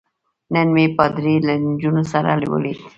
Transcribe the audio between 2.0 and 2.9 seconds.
سره ولید.